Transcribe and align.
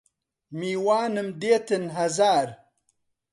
میوانم 0.59 1.27
دێتن 1.41 1.85
هەزار 1.97 2.47